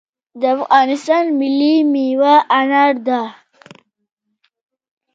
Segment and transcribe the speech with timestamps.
[0.39, 3.21] د افغانستان ملي میوه انار ده